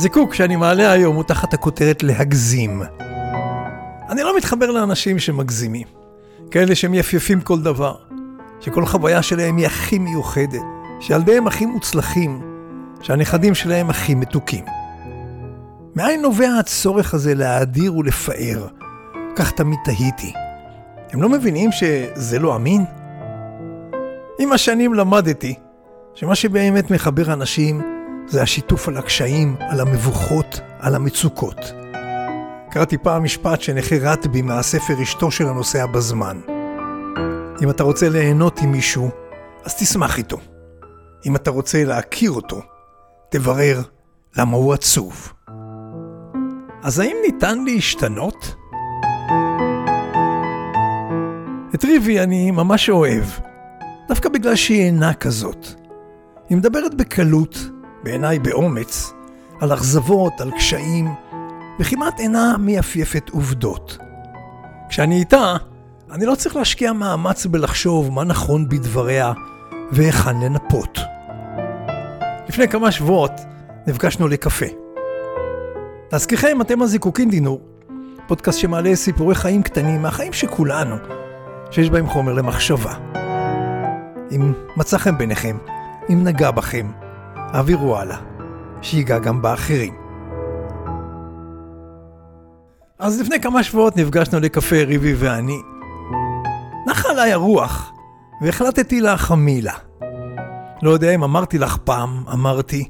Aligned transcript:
הזיקוק 0.00 0.34
שאני 0.34 0.56
מעלה 0.56 0.92
היום 0.92 1.16
הוא 1.16 1.24
תחת 1.24 1.54
הכותרת 1.54 2.02
להגזים. 2.02 2.82
אני 4.10 4.22
לא 4.22 4.36
מתחבר 4.36 4.70
לאנשים 4.70 5.18
שמגזימים. 5.18 5.86
כאלה 6.50 6.74
שמייפייפים 6.74 7.40
כל 7.40 7.60
דבר. 7.60 7.94
שכל 8.60 8.86
חוויה 8.86 9.22
שלהם 9.22 9.56
היא 9.56 9.66
הכי 9.66 9.98
מיוחדת. 9.98 10.62
שילדיהם 11.00 11.46
הכי 11.46 11.66
מוצלחים. 11.66 12.40
שהנכדים 13.00 13.54
שלהם 13.54 13.90
הכי 13.90 14.14
מתוקים. 14.14 14.64
מאין 15.96 16.22
נובע 16.22 16.50
הצורך 16.60 17.14
הזה 17.14 17.34
להאדיר 17.34 17.96
ולפאר? 17.96 18.66
כך 19.36 19.50
תמיד 19.50 19.78
תהיתי. 19.84 20.32
הם 21.10 21.22
לא 21.22 21.28
מבינים 21.28 21.72
שזה 21.72 22.38
לא 22.38 22.56
אמין? 22.56 22.84
עם 24.38 24.52
השנים 24.52 24.94
למדתי 24.94 25.54
שמה 26.14 26.34
שבאמת 26.34 26.90
מחבר 26.90 27.32
אנשים 27.32 27.99
זה 28.30 28.42
השיתוף 28.42 28.88
על 28.88 28.96
הקשיים, 28.96 29.56
על 29.58 29.80
המבוכות, 29.80 30.60
על 30.78 30.94
המצוקות. 30.94 31.72
קראתי 32.70 32.98
פעם 32.98 33.24
משפט 33.24 33.60
שנחרט 33.60 34.26
בי 34.26 34.42
מהספר 34.42 35.02
אשתו 35.02 35.30
של 35.30 35.48
הנוסע 35.48 35.86
בזמן. 35.86 36.40
אם 37.62 37.70
אתה 37.70 37.82
רוצה 37.82 38.08
ליהנות 38.08 38.60
עם 38.62 38.72
מישהו, 38.72 39.10
אז 39.64 39.74
תשמח 39.74 40.18
איתו. 40.18 40.36
אם 41.26 41.36
אתה 41.36 41.50
רוצה 41.50 41.84
להכיר 41.84 42.30
אותו, 42.30 42.60
תברר 43.28 43.82
למה 44.36 44.56
הוא 44.56 44.72
עצוב. 44.72 45.32
אז 46.82 46.98
האם 46.98 47.16
ניתן 47.26 47.64
להשתנות? 47.64 48.54
את 51.74 51.84
ריבי 51.84 52.20
אני 52.20 52.50
ממש 52.50 52.90
אוהב, 52.90 53.24
דווקא 54.08 54.28
בגלל 54.28 54.56
שהיא 54.56 54.82
אינה 54.82 55.14
כזאת. 55.14 55.66
היא 56.48 56.58
מדברת 56.58 56.94
בקלות, 56.94 57.58
בעיניי 58.02 58.38
באומץ, 58.38 59.12
על 59.60 59.74
אכזבות, 59.74 60.40
על 60.40 60.50
קשיים, 60.50 61.14
וכמעט 61.80 62.20
אינה 62.20 62.56
מייפייפת 62.58 63.28
עובדות. 63.28 63.98
כשאני 64.88 65.18
איתה, 65.18 65.56
אני 66.10 66.26
לא 66.26 66.34
צריך 66.34 66.56
להשקיע 66.56 66.92
מאמץ 66.92 67.46
בלחשוב 67.46 68.12
מה 68.12 68.24
נכון 68.24 68.68
בדבריה 68.68 69.32
והיכן 69.92 70.40
לנפות. 70.40 70.98
לפני 72.48 72.68
כמה 72.68 72.90
שבועות 72.90 73.32
נפגשנו 73.86 74.28
לקפה. 74.28 74.66
להזכירכם, 76.12 76.60
אתם 76.60 76.82
הזיקוקין 76.82 77.30
דינור, 77.30 77.60
פודקאסט 78.26 78.58
שמעלה 78.58 78.96
סיפורי 78.96 79.34
חיים 79.34 79.62
קטנים 79.62 80.02
מהחיים 80.02 80.32
של 80.32 80.46
כולנו, 80.46 80.96
שיש 81.70 81.90
בהם 81.90 82.06
חומר 82.06 82.32
למחשבה. 82.32 82.94
אם 84.32 84.52
מצא 84.76 84.98
חן 84.98 85.18
בעיניכם, 85.18 85.58
אם 86.12 86.24
נגע 86.24 86.50
בכם, 86.50 86.90
העבירו 87.52 87.96
הלאה, 87.96 88.18
שיגע 88.82 89.18
גם 89.18 89.42
באחרים. 89.42 89.94
אז 92.98 93.20
לפני 93.20 93.40
כמה 93.40 93.62
שבועות 93.62 93.96
נפגשנו 93.96 94.40
לקפה 94.40 94.76
ריבי 94.76 95.14
ואני. 95.14 95.58
נחה 96.86 97.08
עליי 97.10 97.32
הרוח, 97.32 97.92
והחלטתי 98.42 99.00
להחמיא 99.00 99.62
לה. 99.62 99.74
לא 100.82 100.90
יודע 100.90 101.14
אם 101.14 101.22
אמרתי 101.22 101.58
לך 101.58 101.76
פעם, 101.84 102.24
אמרתי, 102.32 102.88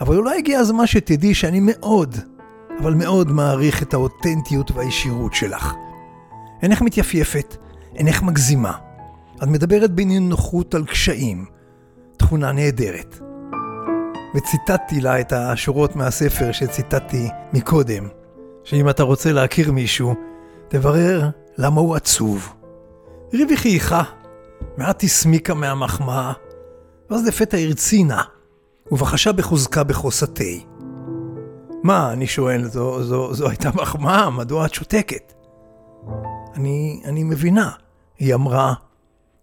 אבל 0.00 0.16
אולי 0.16 0.38
הגיע 0.38 0.58
הזמן 0.58 0.86
שתדעי 0.86 1.34
שאני 1.34 1.60
מאוד, 1.62 2.16
אבל 2.80 2.94
מאוד 2.94 3.32
מעריך 3.32 3.82
את 3.82 3.94
האותנטיות 3.94 4.70
והישירות 4.70 5.34
שלך. 5.34 5.74
אינך 6.62 6.82
מתייפייפת, 6.82 7.56
אינך 7.94 8.22
מגזימה. 8.22 8.72
את 9.42 9.48
מדברת 9.48 9.90
בנינוחות 9.90 10.74
על 10.74 10.84
קשיים, 10.84 11.44
תכונה 12.16 12.52
נהדרת. 12.52 13.31
וציטטתי 14.34 15.00
לה 15.00 15.20
את 15.20 15.32
השורות 15.32 15.96
מהספר 15.96 16.52
שציטטתי 16.52 17.28
מקודם, 17.52 18.08
שאם 18.64 18.88
אתה 18.88 19.02
רוצה 19.02 19.32
להכיר 19.32 19.72
מישהו, 19.72 20.14
תברר 20.68 21.30
למה 21.58 21.80
הוא 21.80 21.96
עצוב. 21.96 22.54
ריבי 23.34 23.56
חייכה, 23.56 24.02
מעט 24.76 25.02
הסמיקה 25.02 25.54
מהמחמאה, 25.54 26.32
ואז 27.10 27.26
לפתע 27.26 27.56
הרצינה, 27.56 28.22
ובחשה 28.92 29.32
בחוזקה 29.32 29.84
בחוסתה. 29.84 30.44
מה, 31.82 32.12
אני 32.12 32.26
שואל, 32.26 32.64
זו, 32.64 33.02
זו, 33.02 33.34
זו 33.34 33.48
הייתה 33.48 33.70
מחמאה, 33.74 34.30
מדוע 34.30 34.66
את 34.66 34.74
שותקת? 34.74 35.32
אני, 36.54 37.02
אני 37.04 37.24
מבינה, 37.24 37.70
היא 38.18 38.34
אמרה, 38.34 38.74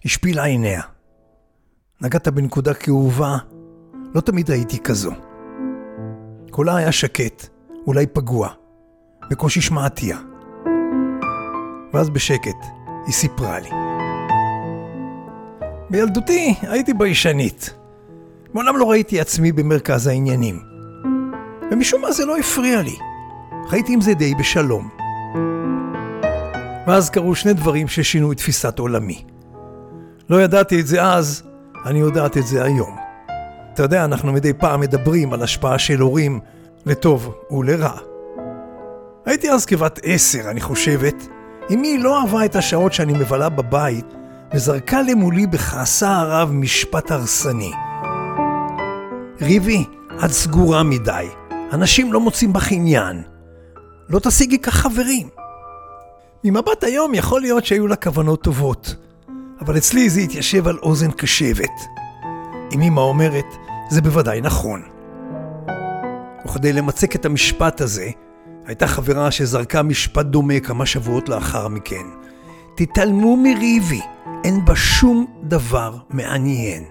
השפילה 0.06 0.44
עיניה. 0.44 0.82
נגעת 2.02 2.28
בנקודה 2.28 2.74
כאובה, 2.74 3.38
לא 4.16 4.22
תמיד 4.22 4.52
הייתי 4.52 4.80
כזו. 4.80 5.12
קולה 6.52 6.76
היה 6.76 6.92
שקט, 6.92 7.48
אולי 7.88 8.08
פגוע, 8.08 8.50
בקושי 9.30 9.62
שמעתיה. 9.62 10.18
ואז 11.94 12.10
בשקט, 12.10 12.66
היא 13.06 13.14
סיפרה 13.14 13.60
לי. 13.60 13.70
בילדותי 15.90 16.56
הייתי 16.62 16.94
ביישנית. 16.94 17.74
מעולם 18.54 18.78
לא 18.78 18.90
ראיתי 18.90 19.20
עצמי 19.20 19.52
במרכז 19.52 20.08
העניינים. 20.08 20.60
ומשום 21.72 22.02
מה 22.02 22.12
זה 22.12 22.26
לא 22.26 22.38
הפריע 22.38 22.82
לי. 22.82 22.96
חייתי 23.68 23.94
עם 23.94 24.02
זה 24.02 24.14
די 24.14 24.36
בשלום. 24.36 24.90
ואז 26.88 27.10
קרו 27.10 27.36
שני 27.36 27.54
דברים 27.54 27.88
ששינו 27.88 28.32
את 28.32 28.38
תפיסת 28.38 28.80
עולמי. 28.80 29.26
לא 30.30 30.42
ידעתי 30.42 30.80
את 30.80 30.88
זה 30.88 31.04
אז, 31.04 31.44
אני 31.86 32.00
יודעת 32.00 32.38
את 32.38 32.48
זה 32.48 32.64
היום. 32.64 33.09
אתה 33.80 33.86
יודע, 33.86 34.06
אנחנו 34.06 34.34
מדי 34.34 34.54
פעם 34.54 34.80
מדברים 34.80 35.34
על 35.34 35.44
השפעה 35.44 35.80
של 35.80 36.00
הורים 36.00 36.40
לטוב 36.86 37.36
ולרע. 37.52 37.92
הייתי 39.26 39.52
אז 39.52 39.66
כבת 39.66 40.00
עשר, 40.04 40.50
אני 40.50 40.62
חושבת. 40.62 41.28
אמי 41.74 41.98
לא 41.98 42.22
אהבה 42.22 42.46
את 42.46 42.56
השעות 42.56 42.94
שאני 42.94 43.14
מבלה 43.14 43.50
בבית, 43.50 44.06
וזרקה 44.54 45.02
למולי 45.02 45.48
בכעסה 45.48 46.18
הרב 46.18 46.52
משפט 46.52 47.12
הרסני. 47.12 47.72
ריבי, 49.42 49.86
את 50.26 50.32
סגורה 50.32 50.84
מדי. 50.84 51.28
אנשים 51.74 52.14
לא 52.14 52.20
מוצאים 52.20 52.54
בך 52.54 52.72
עניין. 52.72 53.24
לא 54.10 54.20
תשיגי 54.20 54.60
כך 54.60 54.74
חברים. 54.74 55.30
ממבט 56.44 56.84
היום 56.84 57.14
יכול 57.14 57.42
להיות 57.42 57.66
שהיו 57.66 57.88
לה 57.88 57.96
כוונות 57.96 58.42
טובות, 58.42 58.96
אבל 59.62 59.78
אצלי 59.78 60.10
זה 60.10 60.20
התיישב 60.20 60.68
על 60.68 60.78
אוזן 60.78 61.12
קשבת. 61.12 62.00
אם 62.72 62.82
אמא 62.82 63.02
אומרת, 63.02 63.69
זה 63.90 64.02
בוודאי 64.02 64.42
נכון. 64.42 64.82
וכדי 66.46 66.74
למצק 66.74 67.16
את 67.16 67.26
המשפט 67.26 67.82
הזה, 67.82 68.10
הייתה 68.66 68.88
חברה 68.88 69.32
שזרקה 69.32 69.84
משפט 69.84 70.26
דומה 70.26 70.60
כמה 70.60 70.86
שבועות 70.86 71.30
לאחר 71.30 71.68
מכן. 71.68 72.06
תתעלמו 72.76 73.38
מריבי, 73.38 74.02
אין 74.44 74.66
בה 74.66 74.76
שום 74.76 75.26
דבר 75.44 75.98
מעניין. 76.10 76.84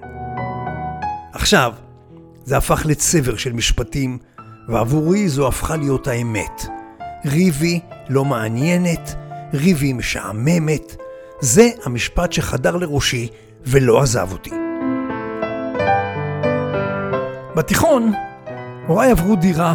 עכשיו, 1.33 1.73
זה 2.45 2.57
הפך 2.57 2.83
לצבר 2.87 3.37
של 3.37 3.53
משפטים, 3.53 4.19
ועבורי 4.69 5.29
זו 5.29 5.49
הפכה 5.49 5.77
להיות 5.77 6.09
האמת. 6.09 6.67
ריבי 7.25 7.81
לא 8.09 8.25
מעניינת, 8.25 9.15
ריבי 9.55 9.93
משעממת, 9.93 10.97
זה 11.41 11.69
המשפט 11.85 12.33
שחדר 12.33 12.77
לראשי 12.77 13.29
ולא 13.67 14.03
עזב 14.03 14.29
אותי. 14.33 14.68
בתיכון, 17.69 18.13
הוריי 18.87 19.11
עברו 19.11 19.37
דירה, 19.37 19.75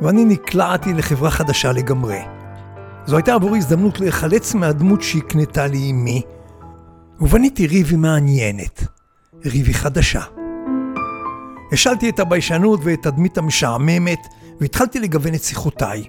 ואני 0.00 0.24
נקלעתי 0.24 0.92
לחברה 0.92 1.30
חדשה 1.30 1.72
לגמרי. 1.72 2.18
זו 3.06 3.16
הייתה 3.16 3.34
עבורי 3.34 3.58
הזדמנות 3.58 4.00
להיחלץ 4.00 4.54
מהדמות 4.54 5.02
שהקנתה 5.02 5.66
לי 5.66 5.90
אמי, 5.90 6.22
ובניתי 7.20 7.66
ריבי 7.66 7.96
מעניינת, 7.96 8.84
ריבי 9.44 9.74
חדשה. 9.74 10.20
השלתי 11.72 12.08
את 12.08 12.20
הביישנות 12.20 12.80
ואת 12.82 13.06
התדמית 13.06 13.38
המשעממת, 13.38 14.26
והתחלתי 14.60 15.00
לגוון 15.00 15.34
את 15.34 15.42
שיחותיי. 15.42 16.04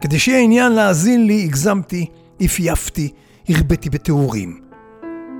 כדי 0.00 0.18
שיהיה 0.18 0.40
עניין 0.40 0.72
להאזין 0.72 1.26
לי, 1.26 1.44
הגזמתי, 1.44 2.06
הפייפתי, 2.40 3.12
הרביתי 3.48 3.90
בתיאורים. 3.90 4.60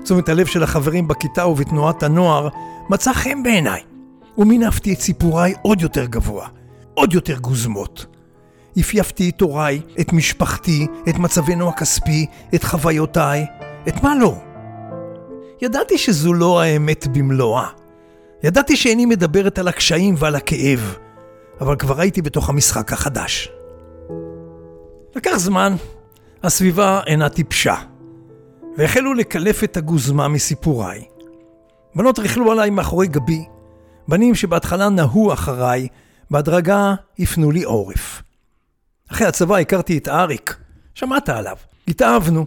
תשומת 0.05 0.29
הלב 0.29 0.46
של 0.46 0.62
החברים 0.62 1.08
בכיתה 1.08 1.46
ובתנועת 1.46 2.02
הנוער 2.02 2.49
מצא 2.90 3.12
חן 3.12 3.43
בעיניי, 3.43 3.81
ומינפתי 4.40 4.92
את 4.92 5.00
סיפוריי 5.00 5.54
עוד 5.62 5.81
יותר 5.81 6.04
גבוה, 6.04 6.48
עוד 6.94 7.14
יותר 7.14 7.38
גוזמות. 7.38 8.06
הפייפתי 8.76 9.31
את 9.31 9.40
הוריי, 9.40 9.81
את 10.00 10.12
משפחתי, 10.12 10.87
את 11.08 11.14
מצבנו 11.19 11.69
הכספי, 11.69 12.26
את 12.54 12.64
חוויותיי, 12.64 13.46
את 13.88 14.02
מה 14.02 14.14
לא. 14.14 14.34
ידעתי 15.62 15.98
שזו 15.98 16.32
לא 16.32 16.60
האמת 16.60 17.06
במלואה. 17.06 17.66
ידעתי 18.42 18.76
שאיני 18.76 19.06
מדברת 19.06 19.58
על 19.58 19.69
הקשיים 19.69 20.14
ועל 20.19 20.34
הכאב, 20.34 20.94
אבל 21.60 21.76
כבר 21.76 22.00
הייתי 22.00 22.22
בתוך 22.22 22.48
המשחק 22.48 22.93
החדש. 22.93 23.48
לקח 25.16 25.36
זמן, 25.36 25.75
הסביבה 26.43 27.00
אינה 27.06 27.28
טיפשה, 27.28 27.75
והחלו 28.76 29.14
לקלף 29.14 29.64
את 29.64 29.76
הגוזמה 29.76 30.28
מסיפוריי. 30.28 31.04
בנות 31.94 32.19
רכלו 32.19 32.52
עליי 32.52 32.70
מאחורי 32.70 33.06
גבי, 33.06 33.44
בנים 34.10 34.34
שבהתחלה 34.34 34.88
נהו 34.88 35.32
אחריי, 35.32 35.88
בהדרגה 36.30 36.94
הפנו 37.18 37.50
לי 37.50 37.62
עורף. 37.62 38.22
אחרי 39.12 39.26
הצבא 39.26 39.56
הכרתי 39.56 39.98
את 39.98 40.08
אריק, 40.08 40.56
שמעת 40.94 41.28
עליו. 41.28 41.56
התאהבנו, 41.88 42.46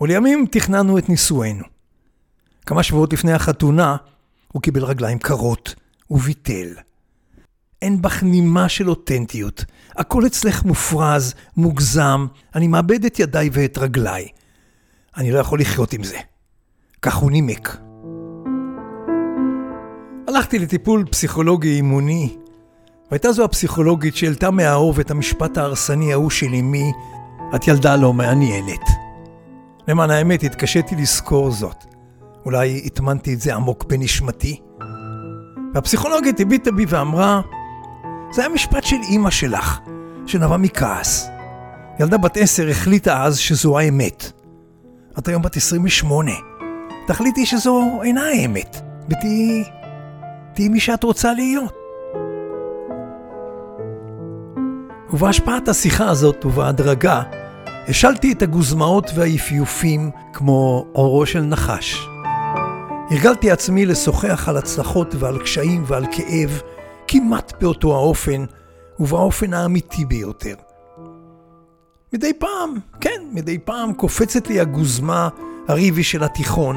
ולימים 0.00 0.46
תכננו 0.50 0.98
את 0.98 1.08
נישואינו. 1.08 1.64
כמה 2.66 2.82
שבועות 2.82 3.12
לפני 3.12 3.32
החתונה, 3.32 3.96
הוא 4.52 4.62
קיבל 4.62 4.84
רגליים 4.84 5.18
קרות, 5.18 5.74
וביטל. 6.10 6.68
אין 7.82 8.02
בך 8.02 8.22
נימה 8.22 8.68
של 8.68 8.90
אותנטיות. 8.90 9.64
הכל 9.96 10.26
אצלך 10.26 10.64
מופרז, 10.64 11.34
מוגזם, 11.56 12.26
אני 12.54 12.68
מאבד 12.68 13.04
את 13.04 13.18
ידיי 13.18 13.50
ואת 13.52 13.78
רגליי. 13.78 14.28
אני 15.16 15.30
לא 15.30 15.38
יכול 15.38 15.60
לחיות 15.60 15.92
עם 15.92 16.04
זה. 16.04 16.18
כך 17.02 17.14
הוא 17.14 17.30
נימק. 17.30 17.76
הלכתי 20.28 20.58
לטיפול 20.58 21.04
פסיכולוגי 21.10 21.76
אימוני, 21.76 22.36
והייתה 23.10 23.32
זו 23.32 23.44
הפסיכולוגית 23.44 24.16
שהעלתה 24.16 24.50
מהאוב 24.50 25.00
את 25.00 25.10
המשפט 25.10 25.58
ההרסני 25.58 26.12
ההוא 26.12 26.30
של 26.30 26.54
אמי, 26.54 26.92
את 27.54 27.68
ילדה 27.68 27.96
לא 27.96 28.12
מעניינת. 28.12 28.80
למען 29.88 30.10
האמת, 30.10 30.42
התקשיתי 30.42 30.96
לזכור 30.96 31.50
זאת. 31.50 31.84
אולי 32.44 32.82
הטמנתי 32.86 33.34
את 33.34 33.40
זה 33.40 33.54
עמוק 33.54 33.84
בנשמתי. 33.84 34.60
והפסיכולוגית 35.74 36.40
הביטה 36.40 36.72
בי 36.72 36.84
ואמרה, 36.88 37.40
זה 38.32 38.42
היה 38.42 38.54
משפט 38.54 38.84
של 38.84 38.96
אימא 39.08 39.30
שלך, 39.30 39.78
שנבע 40.26 40.56
מכעס. 40.56 41.28
ילדה 42.00 42.18
בת 42.18 42.36
עשר 42.36 42.68
החליטה 42.68 43.22
אז 43.22 43.38
שזו 43.38 43.78
האמת. 43.78 44.32
את 45.18 45.28
היום 45.28 45.42
בת 45.42 45.56
28. 45.56 46.30
תחליטי 47.06 47.46
שזו 47.46 48.00
אינה 48.02 48.22
האמת, 48.22 48.80
ותהיי... 49.08 49.83
תהיי 50.54 50.68
מי 50.68 50.80
שאת 50.80 51.04
רוצה 51.04 51.32
להיות. 51.32 51.72
ובהשפעת 55.12 55.68
השיחה 55.68 56.08
הזאת 56.08 56.44
ובהדרגה, 56.44 57.22
השלתי 57.88 58.32
את 58.32 58.42
הגוזמאות 58.42 59.10
והיפיופים 59.14 60.10
כמו 60.32 60.86
אורו 60.94 61.26
של 61.26 61.40
נחש. 61.40 62.08
הרגלתי 63.10 63.50
עצמי 63.50 63.86
לשוחח 63.86 64.48
על 64.48 64.56
הצלחות 64.56 65.14
ועל 65.18 65.38
קשיים 65.38 65.84
ועל 65.86 66.06
כאב, 66.12 66.60
כמעט 67.08 67.52
באותו 67.60 67.94
האופן, 67.94 68.44
ובאופן 69.00 69.54
האמיתי 69.54 70.04
ביותר. 70.04 70.54
מדי 72.12 72.32
פעם, 72.38 72.78
כן, 73.00 73.22
מדי 73.32 73.58
פעם 73.58 73.92
קופצת 73.92 74.46
לי 74.46 74.60
הגוזמה 74.60 75.28
הריבי 75.68 76.02
של 76.02 76.24
התיכון, 76.24 76.76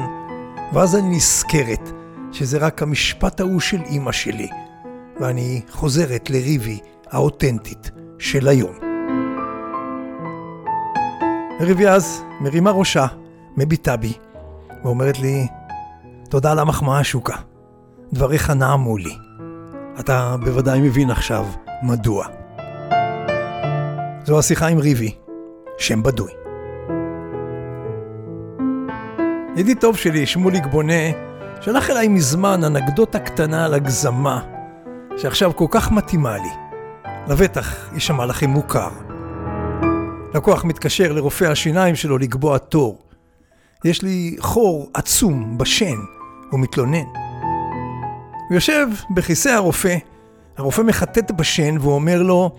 ואז 0.72 0.96
אני 0.96 1.16
נזכרת 1.16 1.90
שזה 2.38 2.58
רק 2.58 2.82
המשפט 2.82 3.40
ההוא 3.40 3.60
של 3.60 3.80
אימא 3.86 4.12
שלי, 4.12 4.48
ואני 5.20 5.60
חוזרת 5.70 6.30
לריבי 6.30 6.78
האותנטית 7.10 7.90
של 8.18 8.48
היום. 8.48 8.74
ריבי 11.60 11.88
אז 11.88 12.22
מרימה 12.40 12.70
ראשה, 12.70 13.06
מביטה 13.56 13.96
בי, 13.96 14.12
ואומרת 14.84 15.18
לי, 15.18 15.46
תודה 16.30 16.52
על 16.52 16.58
המחמאה 16.58 17.04
שוקה, 17.04 17.36
דבריך 18.12 18.50
נעמו 18.50 18.96
לי. 18.96 19.14
אתה 20.00 20.36
בוודאי 20.40 20.80
מבין 20.80 21.10
עכשיו 21.10 21.46
מדוע. 21.82 22.26
זו 24.24 24.38
השיחה 24.38 24.66
עם 24.66 24.78
ריבי, 24.78 25.14
שם 25.78 26.02
בדוי. 26.02 26.32
ידיד 29.56 29.78
טוב 29.80 29.96
שלי, 29.96 30.26
שמוליק 30.26 30.66
בונה, 30.66 31.27
שלח 31.60 31.90
אליי 31.90 32.08
מזמן 32.08 32.64
אנקדוטה 32.64 33.18
קטנה 33.18 33.64
על 33.64 33.74
הגזמה, 33.74 34.40
שעכשיו 35.16 35.56
כל 35.56 35.66
כך 35.70 35.90
מתאימה 35.90 36.36
לי. 36.36 36.48
לבטח 37.28 37.90
יישמע 37.94 38.26
לכם 38.26 38.50
מוכר. 38.50 38.88
לקוח 40.34 40.64
מתקשר 40.64 41.12
לרופא 41.12 41.44
השיניים 41.44 41.94
שלו 41.94 42.18
לקבוע 42.18 42.58
תור. 42.58 42.98
יש 43.84 44.02
לי 44.02 44.36
חור 44.40 44.90
עצום 44.94 45.58
בשן, 45.58 45.96
הוא 46.50 46.60
מתלונן. 46.60 47.06
הוא 48.48 48.54
יושב 48.54 48.86
בכיסא 49.14 49.48
הרופא, 49.48 49.96
הרופא 50.56 50.82
מחטט 50.82 51.30
בשן 51.30 51.76
ואומר 51.80 52.22
לו, 52.22 52.50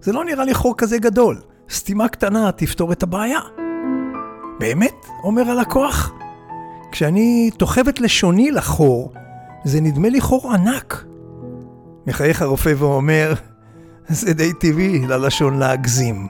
זה 0.00 0.12
לא 0.12 0.24
נראה 0.24 0.44
לי 0.44 0.54
חור 0.54 0.74
כזה 0.76 0.98
גדול, 0.98 1.40
סתימה 1.70 2.08
קטנה 2.08 2.52
תפתור 2.52 2.92
את 2.92 3.02
הבעיה. 3.02 3.40
באמת? 4.60 5.06
אומר 5.24 5.50
הלקוח. 5.50 6.17
כשאני 6.92 7.50
תוחבת 7.56 8.00
לשוני 8.00 8.50
לחור, 8.50 9.12
זה 9.64 9.80
נדמה 9.80 10.08
לי 10.08 10.20
חור 10.20 10.52
ענק. 10.52 11.04
מחייך 12.06 12.42
הרופא 12.42 12.72
ואומר, 12.76 13.34
זה 14.08 14.34
די 14.34 14.52
טבעי 14.52 15.06
ללשון 15.06 15.58
להגזים. 15.58 16.28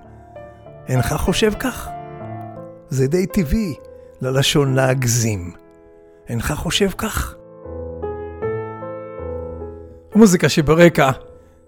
אינך 0.88 1.14
חושב 1.18 1.52
כך? 1.58 1.88
זה 2.88 3.06
די 3.06 3.26
טבעי 3.26 3.74
ללשון 4.20 4.74
להגזים. 4.74 5.52
אינך 6.28 6.52
חושב 6.52 6.90
כך? 6.90 7.34
המוזיקה 10.14 10.48
שברקע 10.48 11.10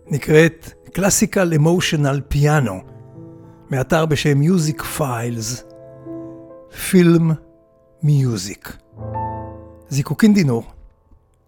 נקראת 0.07 0.71
Classical 0.99 1.59
Emotional 1.59 2.35
Piano, 2.35 2.73
מאתר 3.71 4.07
בשם 4.07 4.41
Music 4.43 4.83
Files, 4.99 5.63
פילם 6.91 7.33
מיוזיק. 8.03 8.77
זיקוקין 9.89 10.35
דינור, 10.35 10.65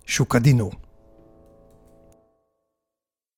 שוקה 0.07 0.39
דינור. 0.39 0.73